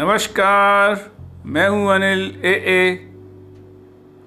नमस्कार, 0.00 1.10
मैं 1.46 1.68
हूँ 1.68 1.94
अनिल 1.94 2.40
ए 2.44 2.52
ए। 2.52 3.08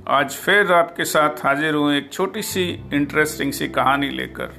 आज 0.08 0.32
फिर 0.32 0.72
आपके 0.72 1.06
साथ 1.06 1.30
हाजिर 1.30 1.76
हूँ 1.76 1.94
एक 1.94 2.12
छोटी 2.14 2.42
सी 2.42 2.64
इंटरेस्टिंग 2.94 3.52
सी 3.52 3.68
कहानी 3.68 4.10
लेकर। 4.10 4.54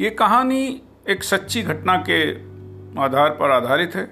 ये 0.00 0.10
कहानी 0.10 0.82
एक 1.08 1.24
सच्ची 1.24 1.62
घटना 1.62 1.96
के 1.96 2.32
आधार 3.00 3.30
पर 3.30 3.50
आधारित 3.50 3.94
है। 3.94 4.04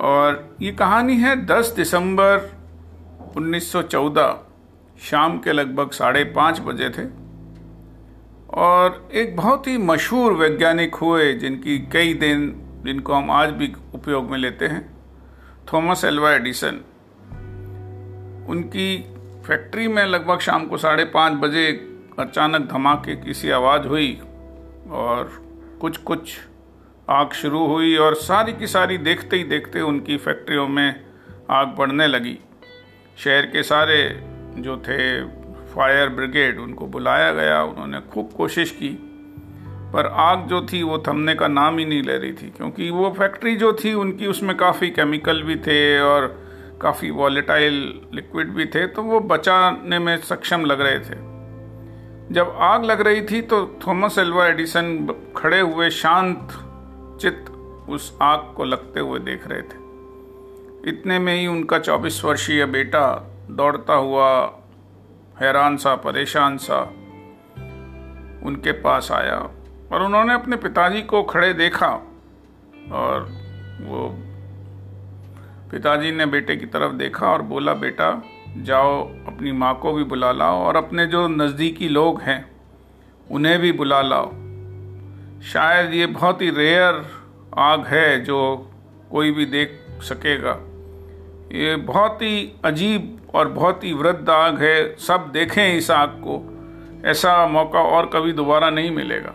और 0.00 0.56
ये 0.62 0.72
कहानी 0.72 1.16
है 1.16 1.46
10 1.46 1.72
दिसंबर 1.76 2.50
1914 3.36 4.36
शाम 5.02 5.38
के 5.38 5.52
लगभग 5.52 5.90
साढ़े 5.90 6.24
पाँच 6.24 6.60
बजे 6.60 6.90
थे। 6.90 7.27
और 8.54 9.08
एक 9.12 9.36
बहुत 9.36 9.66
ही 9.66 9.78
मशहूर 9.78 10.32
वैज्ञानिक 10.32 10.94
हुए 10.94 11.32
जिनकी 11.32 11.78
कई 11.78 12.14
दिन 12.14 12.64
जिनको 12.84 13.12
हम 13.12 13.30
आज 13.30 13.50
भी 13.50 13.72
उपयोग 13.94 14.30
में 14.30 14.38
लेते 14.38 14.66
हैं, 14.66 14.98
थॉमस 15.72 16.04
एल्वा 16.04 16.32
एडिसन। 16.32 16.80
उनकी 18.48 18.96
फैक्ट्री 19.46 19.88
में 19.88 20.04
लगभग 20.04 20.38
शाम 20.38 20.66
को 20.66 20.76
साढ़े 20.76 21.04
पाँच 21.04 21.32
बजे 21.32 21.72
अचानक 22.18 22.70
धमाके 22.72 23.16
की 23.16 23.34
सी 23.34 23.50
आवाज़ 23.50 23.86
हुई 23.86 24.20
और 24.90 25.42
कुछ 25.80 25.96
कुछ 25.96 26.38
आग 27.10 27.32
शुरू 27.32 27.66
हुई 27.66 27.96
और 27.96 28.14
सारी 28.14 28.52
की 28.52 28.66
सारी 28.66 28.98
देखते 28.98 29.36
ही 29.36 29.44
देखते 29.44 29.80
उनकी 29.80 30.16
फैक्ट्रियों 30.16 30.68
में 30.68 31.04
आग 31.50 31.68
बढ़ने 31.68 32.06
लगी। 32.06 32.38
शहर 33.18 33.46
के 33.46 33.62
सारे 33.62 34.22
जो 34.56 34.76
थे 34.76 35.20
फायर 35.74 36.08
ब्रिगेड 36.08 36.58
उनको 36.58 36.86
बुलाया 36.86 37.32
गया, 37.32 37.62
उन्होंने 37.62 38.00
खूब 38.12 38.30
कोशिश 38.36 38.70
की। 38.70 38.88
पर 39.92 40.06
आग 40.06 40.46
जो 40.46 40.60
थी 40.62 40.82
वो 40.82 40.98
थमने 40.98 41.34
का 41.34 41.48
नाम 41.48 41.78
ही 41.78 41.84
नहीं 41.84 42.02
ले 42.02 42.16
रही 42.18 42.32
थी, 42.32 42.50
क्योंकि 42.50 42.90
वो 42.90 43.10
फैक्ट्री 43.10 43.54
जो 43.56 43.72
थी 43.74 43.94
उनकी 43.94 44.26
उसमें 44.26 44.56
काफ़ी 44.56 44.90
केमिकल 44.90 45.42
भी 45.42 45.56
थे 45.56 46.00
और 46.00 46.26
काफ़ी 46.82 47.10
वॉलेटाइल 47.10 47.74
लिक्विड 48.14 48.48
भी 48.48 48.66
थे 48.66 48.86
तो 48.86 49.02
वो 49.02 49.20
बचाने 49.20 49.98
में 49.98 50.16
सक्षम 50.16 50.64
लग 50.64 50.80
रहे 50.80 50.98
थे। 50.98 51.16
जब 52.34 52.56
आग 52.58 52.84
लग 52.84 53.00
रही 53.00 53.22
थी 53.22 53.40
तो 53.42 53.78
थॉमस 53.86 54.18
एल्वा 54.18 54.46
एडिसन 54.46 55.14
खड़े 55.36 55.60
हुए 55.60 55.90
शांत 55.90 56.48
चित्त 57.20 57.50
उस 57.88 58.16
आग 58.22 58.52
को 58.56 58.64
लगते 58.64 59.00
हुए 59.00 59.18
देख 59.18 59.46
रहे 59.48 59.62
थे। 59.62 59.86
इतने 60.88 61.18
में 61.18 61.34
ही 61.34 61.46
उनका 61.46 61.78
24 61.78 62.24
वर्षीय 62.24 62.64
बेटा 62.66 63.06
दौड़ता 63.50 63.94
हुआ 63.94 64.57
हैरान 65.40 65.76
सा, 65.76 65.94
परेशान 65.94 66.56
सा, 66.56 66.80
उनके 68.46 68.72
पास 68.72 69.12
आया 69.12 69.36
और 69.92 70.02
उन्होंने 70.02 70.34
अपने 70.34 70.56
पिताजी 70.56 71.02
को 71.02 71.22
खड़े 71.22 71.52
देखा 71.52 71.88
और 72.92 73.28
वो 73.80 74.08
पिताजी 75.70 76.10
ने 76.12 76.26
बेटे 76.26 76.56
की 76.56 76.66
तरफ़ 76.66 76.92
देखा 76.92 77.26
और 77.26 77.42
बोला, 77.42 77.74
बेटा, 77.74 78.22
जाओ, 78.56 79.02
अपनी 79.26 79.52
माँ 79.52 79.78
को 79.78 79.92
भी 79.92 80.04
बुला 80.04 80.32
लाओ 80.32 80.58
और 80.58 80.76
अपने 80.76 81.06
जो 81.06 81.28
नज़दीकी 81.28 81.88
लोग 81.88 82.20
हैं, 82.20 82.50
उन्हें 83.30 83.58
भी 83.58 83.72
बुला 83.72 84.02
लाओ। 84.02 84.30
शायद 85.42 85.94
ये 85.94 86.06
बहुत 86.06 86.42
ही 86.42 86.50
रेयर 86.50 87.04
आग 87.58 87.86
है 87.86 88.24
जो 88.24 88.70
कोई 89.10 89.30
भी 89.30 89.44
देख 89.46 89.80
सकेगा। 90.02 90.58
ये 91.52 91.76
बहुत 91.76 92.22
ही 92.22 92.52
अजीब 92.64 93.30
और 93.34 93.48
बहुत 93.48 93.84
ही 93.84 93.92
वृद्ध 93.92 94.28
आग 94.30 94.62
है, 94.62 94.96
सब 94.96 95.30
देखें 95.32 95.76
इस 95.76 95.90
आग 95.90 96.08
को। 96.08 97.08
ऐसा 97.08 97.46
मौका 97.46 97.80
और 97.80 98.06
कभी 98.06 98.32
दोबारा 98.32 98.70
नहीं 98.70 98.90
मिलेगा। 98.90 99.34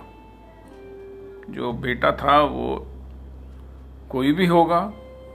जो 1.50 1.72
बेटा 1.74 2.12
था, 2.12 2.40
वो 2.42 2.88
कोई 4.12 4.32
भी 4.32 4.46
होगा, 4.46 4.80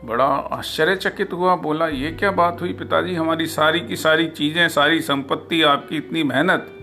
बड़ा 0.05 0.25
आश्चर्यचकित 0.25 1.33
हुआ, 1.33 1.57
बोला, 1.57 1.87
ये 1.89 2.11
क्या 2.11 2.31
बात 2.31 2.61
हुई 2.61 2.73
पिताजी? 2.73 3.15
हमारी 3.15 3.47
सारी 3.47 3.81
की 3.81 3.97
सारी 3.97 4.27
चीज़ें, 4.29 4.69
सारी 4.69 5.01
संपत्ति, 5.01 5.63
आपकी 5.63 5.97
इतनी 5.97 6.23
मेहनत 6.23 6.75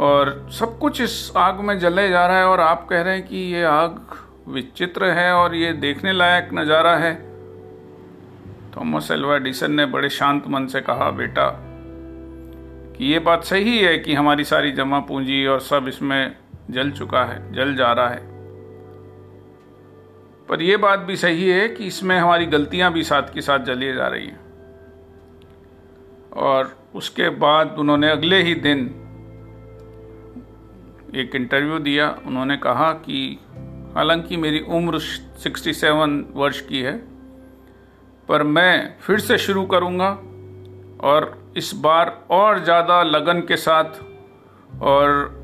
और 0.00 0.48
सब 0.50 0.78
कुछ 0.78 1.00
इस 1.00 1.32
आग 1.36 1.60
में 1.60 1.78
जले 1.78 2.08
जा 2.08 2.26
रहा 2.26 2.38
है 2.38 2.46
और 2.46 2.60
आप 2.60 2.86
कह 2.90 3.02
रहे 3.02 3.14
हैं 3.14 3.26
कि 3.26 3.36
ये 3.54 3.64
आग 3.64 4.00
विचित्र 4.48 5.10
है 5.10 5.32
और 5.32 5.54
ये 5.54 5.72
देखने 5.72 6.12
लायक 6.12 6.48
नज़ारा 6.54 6.96
है। 6.96 7.12
थॉमस 8.76 9.10
एल्वा 9.10 9.36
एडिसन 9.36 9.72
ने 9.72 9.86
बड़े 9.86 10.08
शांत 10.08 10.48
मन 10.48 10.66
से 10.66 10.80
कहा, 10.80 11.10
बेटा, 11.10 11.60
कि 12.96 13.12
ये 13.12 13.18
बात 13.18 13.44
सही 13.44 13.78
है 13.78 13.98
कि 13.98 14.14
हमारी 14.14 14.44
सारी 14.44 14.72
जमा 14.72 15.00
पूंजी 15.00 15.46
और 15.46 15.60
सब 15.60 15.84
इसमें 15.88 16.36
जल 16.70 16.90
चुका 16.90 17.24
है, 17.24 17.52
जल 17.52 17.74
जा 17.74 17.92
रहा 17.92 18.08
है। 18.08 18.34
पर 20.48 20.62
यह 20.62 20.78
बात 20.78 20.98
भी 20.98 21.16
सही 21.16 21.50
है 21.50 21.68
कि 21.68 21.84
इसमें 21.84 22.18
हमारी 22.18 22.46
गलतियाँ 22.46 22.92
भी 22.92 23.02
साथ 23.02 23.22
के 23.34 23.40
साथ 23.40 23.58
जली 23.58 23.94
जा 23.94 24.06
रही 24.06 24.26
हैं। 24.26 24.40
और 26.32 26.76
उसके 26.94 27.28
बाद 27.28 27.76
उन्होंने 27.78 28.10
अगले 28.10 28.42
ही 28.42 28.54
दिन 28.54 28.80
एक 31.14 31.34
इंटरव्यू 31.34 31.78
दिया। 31.78 32.18
उन्होंने 32.26 32.56
कहा 32.56 32.92
कि 32.92 33.38
हालाँकि 33.94 34.36
मेरी 34.36 34.60
उम्र 34.60 34.98
67 35.38 36.24
वर्ष 36.34 36.60
की 36.60 36.80
है 36.80 37.13
पर 38.28 38.42
मैं 38.42 38.96
फिर 39.00 39.18
से 39.18 39.38
शुरू 39.38 39.64
करूँगा 39.64 40.08
और 41.00 41.52
इस 41.56 41.74
बार 41.74 42.26
और 42.30 42.64
ज़्यादा 42.64 43.02
लगन 43.02 43.40
के 43.40 43.56
साथ 43.56 43.84
और 44.82 45.40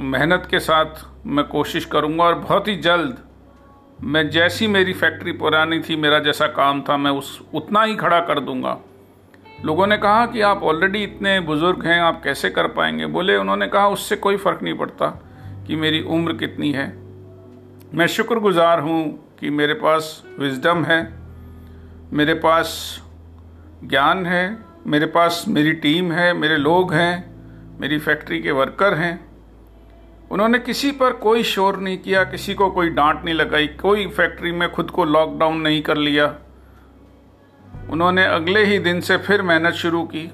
मेहनत 0.00 0.48
के 0.50 0.58
साथ 0.60 0.86
मैं 1.26 1.44
कोशिश 1.44 1.84
करूँगा 1.84 2.24
और 2.24 2.34
बहुत 2.34 2.68
ही 2.68 2.76
जल्द 2.76 3.18
मैं 4.02 4.30
जैसी 4.30 4.66
मेरी 4.66 4.92
फैक्ट्री 4.92 5.32
पुरानी 5.32 5.80
थी, 5.80 5.96
मेरा 5.96 6.18
जैसा 6.18 6.46
काम 6.46 6.82
था, 6.82 6.96
मैं 6.96 7.10
उस 7.10 7.42
उतना 7.54 7.82
ही 7.82 7.96
खड़ा 7.96 8.20
कर 8.20 8.40
दूँगा। 8.40 8.78
लोगों 9.64 9.86
ने 9.86 9.96
कहा 9.96 10.26
कि 10.26 10.40
आप 10.40 10.62
ऑलरेडी 10.62 11.02
इतने 11.02 11.40
बुज़ुर्ग 11.40 11.86
हैं, 11.86 12.00
आप 12.00 12.22
कैसे 12.24 12.50
कर 12.50 12.66
पाएँगे? 12.66 13.06
बोले, 13.06 13.36
उन्होंने 13.36 13.66
कहा, 13.66 13.88
उससे 13.88 14.16
कोई 14.16 14.36
फ़र्क 14.36 14.62
नहीं 14.62 14.74
पड़ता 14.74 15.06
कि 15.66 15.76
मेरी 15.76 16.02
उम्र 16.02 16.32
कितनी 16.32 16.72
है। 16.72 16.96
मैं 17.94 18.06
शुक्रगुजार 18.06 18.80
हूँ 18.80 19.34
कि 19.40 19.50
मेरे 19.50 19.74
पास 19.74 20.24
विजडम 20.38 20.84
है 20.84 21.19
मेरे 22.12 22.34
पास 22.34 23.00
ज्ञान 23.84 24.26
है, 24.26 24.58
मेरे 24.86 25.06
पास 25.06 25.44
मेरी 25.48 25.72
टीम 25.72 26.12
है, 26.12 26.32
मेरे 26.32 26.56
लोग 26.56 26.94
हैं, 26.94 27.34
मेरी 27.80 27.98
फैक्ट्री 27.98 28.42
के 28.42 28.50
वर्कर 28.50 28.94
हैं। 28.94 29.30
उन्होंने 30.30 30.58
किसी 30.58 30.92
पर 30.92 31.12
कोई 31.12 31.42
शोर 31.42 31.76
नहीं 31.76 31.98
किया, 31.98 32.24
किसी 32.24 32.54
को 32.54 32.70
कोई 32.70 32.88
डांट 32.88 33.24
नहीं 33.24 33.34
लगाई, 33.34 33.66
कोई 33.66 34.06
फैक्ट्री 34.06 34.52
में 34.52 34.72
खुद 34.72 34.90
को 34.90 35.04
लॉकडाउन 35.04 35.60
नहीं 35.60 35.82
कर 35.82 35.96
लिया। 35.96 36.34
उन्होंने 37.90 38.24
अगले 38.24 38.64
ही 38.64 38.78
दिन 38.78 39.00
से 39.00 39.16
फिर 39.16 39.42
मेहनत 39.42 39.74
शुरू 39.74 40.02
की 40.02 40.32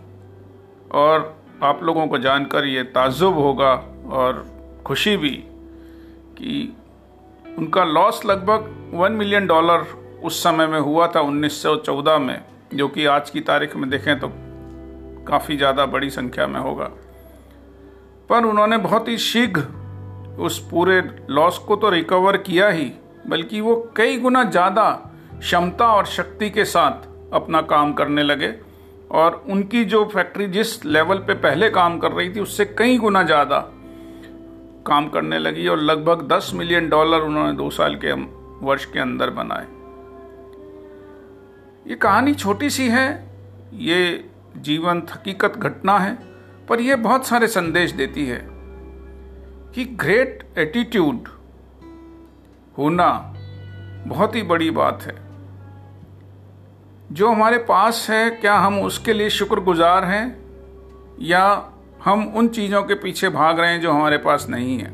और 0.92 1.42
आप 1.62 1.82
लोगों 1.82 2.06
को 2.06 2.18
जानकर 2.18 2.64
ये 2.64 2.82
ताजुब 2.82 3.34
होगा 3.34 3.72
और 4.10 4.46
खुशी 4.86 5.16
भी 5.16 5.44
कि 6.38 6.76
उनका 7.58 7.84
लॉस 7.84 8.26
लगभग 8.26 8.90
वन 8.94 9.12
मिलियन 9.12 9.46
डॉलर 9.46 10.05
उस 10.24 10.42
समय 10.42 10.66
में 10.66 10.78
हुआ 10.80 11.06
था 11.06 11.20
1914 11.22 12.18
में, 12.18 12.40
जो 12.74 12.88
कि 12.88 13.06
आज 13.06 13.30
की 13.30 13.40
तारीख 13.42 13.76
में 13.76 13.88
देखें 13.90 14.18
तो 14.20 14.28
काफ़ी 15.28 15.56
ज़्यादा 15.56 15.86
बड़ी 15.86 16.10
संख्या 16.10 16.46
में 16.46 16.60
होगा। 16.60 16.90
पर 18.30 18.44
उन्होंने 18.44 18.78
बहुत 18.78 19.08
ही 19.08 19.16
शीघ्र 19.18 19.62
उस 20.38 20.58
पूरे 20.70 21.00
लॉस 21.30 21.58
को 21.58 21.76
तो 21.76 21.90
रिकवर 21.90 22.36
किया 22.38 22.68
ही, 22.68 22.92
बल्कि 23.28 23.60
वो 23.60 23.74
कई 23.96 24.16
गुना 24.16 24.42
ज़्यादा 24.44 24.90
क्षमता 25.32 25.86
और 25.86 26.06
शक्ति 26.06 26.50
के 26.50 26.64
साथ 26.64 27.06
अपना 27.34 27.60
काम 27.64 27.92
करने 27.92 28.22
लगे 28.22 28.54
और 29.12 29.44
उनकी 29.50 29.84
जो 29.84 30.04
फैक्ट्री 30.04 30.46
जिस 30.48 30.84
लेवल 30.84 31.18
पे 31.18 31.34
पहले 31.36 31.70
काम 31.70 31.98
कर 31.98 32.12
रही 32.12 32.34
थी, 32.34 32.40
उससे 32.40 32.64
कई 32.78 32.98
गुना 32.98 33.22
ज़्यादा 33.22 33.58
काम 34.86 35.08
करने 35.08 35.38
लगी 35.38 35.66
और 35.68 35.78
लगभग 35.80 36.28
10 36.28 36.50
मिलियन 36.54 36.88
डॉलर 36.88 37.20
उन्होंने 37.20 37.52
दो 37.52 37.70
साल 37.70 37.94
के 38.04 38.12
वर्ष 38.66 38.84
के 38.84 38.98
अंदर 38.98 39.30
बनाए। 39.30 39.66
ये 41.86 41.94
कहानी 41.94 42.34
छोटी 42.34 42.70
सी 42.70 42.88
है, 42.88 43.30
ये 43.74 44.30
जीवन 44.56 45.02
हकीकत 45.14 45.52
घटना 45.56 45.98
है, 45.98 46.18
पर 46.68 46.80
यह 46.80 46.96
बहुत 46.96 47.26
सारे 47.26 47.46
संदेश 47.46 47.92
देती 47.92 48.26
है 48.26 48.46
कि 49.74 49.84
ग्रेट 49.84 50.48
एटीट्यूड 50.58 51.28
होना 52.78 53.34
बहुत 54.06 54.34
ही 54.34 54.42
बड़ी 54.42 54.70
बात 54.70 55.02
है। 55.02 55.26
जो 57.12 57.32
हमारे 57.32 57.58
पास 57.58 58.06
है, 58.10 58.30
क्या 58.30 58.54
हम 58.54 58.80
उसके 58.80 59.12
लिए 59.12 59.30
शुक्रगुजार 59.30 60.04
हैं, 60.04 60.44
या 61.20 61.72
हम 62.04 62.28
उन 62.28 62.48
चीज़ों 62.48 62.82
के 62.82 62.94
पीछे 62.94 63.28
भाग 63.28 63.60
रहे 63.60 63.70
हैं 63.70 63.80
जो 63.80 63.92
हमारे 63.92 64.18
पास 64.18 64.46
नहीं 64.50 64.78
है? 64.78 64.90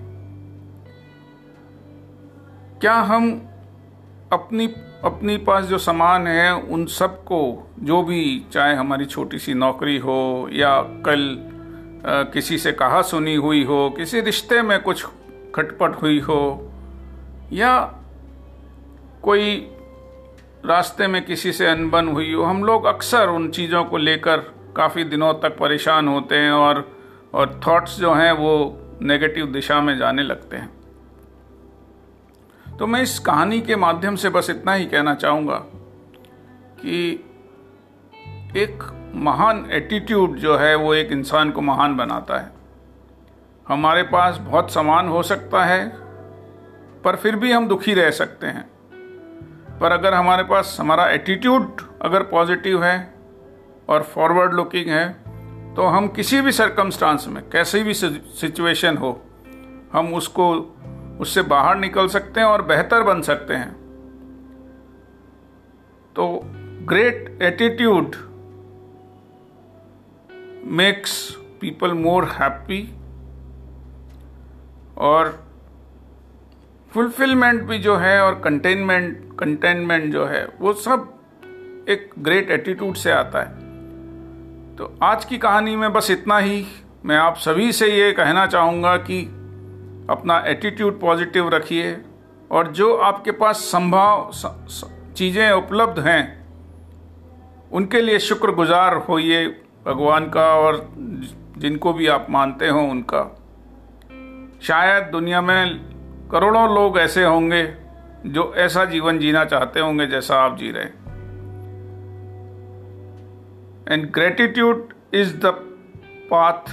क्या 2.81 2.95
हम 2.95 3.49
अपनी 4.33 4.67
अपनी 5.05 5.37
पास 5.37 5.65
जो 5.65 5.79
सामान 5.79 6.27
है 6.27 6.55
उन 6.55 6.87
सबको 6.87 7.71
जो 7.79 8.03
भी 8.03 8.45
चाहे 8.53 8.75
हमारी 8.75 9.05
छोटी 9.05 9.39
सी 9.39 9.55
नौकरी 9.55 9.99
हो 9.99 10.49
या 10.53 10.83
कल 10.83 11.49
आ, 12.11 12.23
किसी 12.23 12.59
से 12.59 12.73
कहा 12.73 13.03
सुनी 13.03 13.35
हुई 13.35 13.65
हो 13.65 13.95
किसी 13.97 14.21
रिश्ते 14.21 14.63
में 14.63 14.83
कुछ 14.83 15.05
खटपट 15.55 16.03
हुई 16.03 16.21
हो 16.21 16.73
या 17.53 17.95
कोई 19.23 19.57
रास्ते 20.67 21.07
में 21.07 21.25
किसी 21.25 21.53
से 21.53 21.67
अनबन 21.67 22.09
हुई 22.09 22.33
हो 22.33 22.43
हम 22.43 22.65
लोग 22.65 22.85
अक्सर 22.85 23.29
उन 23.29 23.51
चीज़ों 23.51 23.85
को 23.85 23.97
लेकर 23.97 24.37
काफ़ी 24.77 25.05
दिनों 25.05 25.35
तक 25.35 25.59
परेशान 25.59 26.09
होते 26.09 26.37
हैं 26.37 26.53
और 26.53 26.97
और 27.35 27.61
थॉट्स 27.67 28.01
जो 28.01 28.15
हैं 28.15 28.33
वो 28.33 28.79
नेगेटिव 29.03 29.47
दिशा 29.47 29.81
में 29.81 29.99
जाने 29.99 30.23
लगते 30.23 30.57
हैं। 30.57 30.82
तो 32.83 32.87
मैं 32.87 33.01
इस 33.03 33.19
कहानी 33.19 33.61
के 33.61 33.77
माध्यम 33.77 34.17
से 34.17 34.29
बस 34.29 34.51
इतना 34.51 34.73
ही 34.75 34.85
कहना 34.85 35.15
चाहूँगा 35.15 35.57
कि 36.81 37.13
एक 38.57 38.83
महान 39.15 39.69
एटीट्यूड 39.71 40.37
जो 40.37 40.57
है, 40.57 40.75
वो 40.75 40.95
एक 40.95 41.13
इंसान 41.13 41.51
को 41.51 41.61
महान 41.61 41.97
बनाता 41.97 42.39
है। 42.39 42.51
हमारे 43.69 44.03
पास 44.03 44.39
बहुत 44.39 44.71
सामान 44.71 45.09
हो 45.09 45.23
सकता 45.23 45.65
है, 45.65 45.89
पर 47.05 47.17
फिर 47.17 47.37
भी 47.37 47.53
हम 47.53 47.69
दुखी 47.69 47.95
रह 47.95 48.11
सकते 48.11 48.47
हैं। 48.47 48.69
पर 49.81 49.93
अगर 49.93 50.15
हमारे 50.15 50.43
पास 50.43 50.77
हमारा 50.81 51.09
एटीट्यूड 51.11 51.81
अगर 52.03 52.23
पॉजिटिव 52.23 52.85
है 52.85 53.15
और 53.89 54.03
फॉरवर्ड 54.03 54.55
लुकिंग 54.55 54.89
है 54.89 55.09
तो 55.75 55.87
हम 55.87 56.09
किसी 56.09 56.41
भी 56.41 56.53
सरकमस्टांस 56.53 57.29
में, 57.29 57.43
कैसी 57.51 57.83
भी 57.83 57.95
सिचुएशन 57.95 58.97
हो, 58.97 59.21
हम 59.93 60.15
उसको 60.15 60.77
उससे 61.21 61.43
बाहर 61.43 61.77
निकल 61.77 62.09
सकते 62.09 62.41
हैं 62.41 62.47
और 62.47 62.63
बेहतर 62.63 63.03
बन 63.03 63.23
सकते 63.23 63.55
हैं। 63.55 63.73
तो 66.17 66.41
great 66.85 67.39
attitude 67.43 68.17
makes 70.65 71.37
people 71.61 71.93
more 71.93 72.25
happy 72.25 72.95
और 74.99 75.45
फुलफिलमेंट 76.91 77.63
भी 77.63 77.79
जो 77.79 77.97
है 77.97 78.21
और 78.21 78.41
कंटेनमेंट 78.41 79.39
कंटेनमेंट 79.39 80.13
जो 80.13 80.27
है, 80.27 80.49
वो 80.61 80.73
सब 80.73 81.15
एक 81.89 82.11
ग्रेट 82.19 82.51
एटीट्यूड 82.51 82.95
से 82.95 83.11
आता 83.11 83.43
है। 83.43 83.55
तो 84.77 84.99
आज 85.03 85.25
की 85.25 85.39
कहानी 85.39 85.77
में 85.77 85.93
बस 85.93 86.11
इतना 86.11 86.39
ही। 86.39 86.67
मैं 87.05 87.17
आप 87.17 87.37
सभी 87.37 87.73
से 87.73 87.87
ये 87.87 88.13
कहना 88.13 88.47
चाहूँगा 88.47 88.97
कि 88.97 89.42
अपना 90.11 90.39
एटीट्यूड 90.47 91.01
पॉजिटिव 91.01 91.49
रखिए 91.49 92.03
और 92.51 92.73
जो 92.73 92.97
आपके 92.97 93.31
पास 93.31 93.57
संभव 93.57 94.31
चीज़ें 95.17 95.51
उपलब्ध 95.51 95.99
हैं, 95.99 96.47
उनके 97.73 98.01
लिए 98.01 98.19
शुक्रगुजार 98.19 98.97
होइए 98.97 99.47
भगवान 99.87 100.31
का 100.31 100.47
और 100.55 100.89
जिनको 101.59 101.93
भी 101.93 102.07
आप 102.07 102.27
मानते 102.31 102.69
हो 102.69 102.81
उनका। 102.81 103.39
शायद 104.63 105.05
दुनिया 105.05 105.41
में 105.41 105.79
करोड़ों 106.33 106.75
लोग 106.75 106.99
ऐसे 106.99 107.25
होंगे 107.25 107.75
जो 108.27 108.55
ऐसा 108.57 108.85
जीवन 108.85 109.19
जीना 109.19 109.45
चाहते 109.45 109.81
होंगे 109.81 110.07
जैसा 110.07 110.37
आप 110.41 110.57
जी 110.59 110.71
रहे 110.71 110.85
and 113.95 114.11
gratitude 114.11 114.95
is 115.15 115.37
the 115.37 115.47
path 116.31 116.71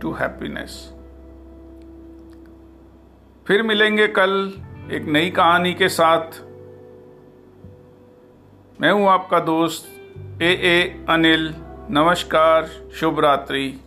to 0.00 0.12
happiness 0.12 0.91
फिर 3.46 3.62
मिलेंगे 3.62 4.06
कल 4.06 4.52
एक 4.92 5.04
नई 5.04 5.30
कहानी 5.30 5.74
के 5.74 5.88
साथ। 5.88 6.40
मैं 8.80 8.92
हूँ 8.92 9.08
आपका 9.08 9.40
दोस्त 9.40 9.88
ए 10.42 10.50
ए 10.64 11.06
अनिल। 11.08 11.54
नमस्कार, 11.90 12.66
शुभ 13.00 13.20
रात्रि। 13.20 13.81